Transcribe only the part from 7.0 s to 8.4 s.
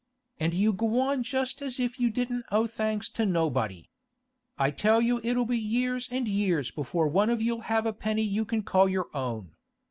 one of you'll have a penny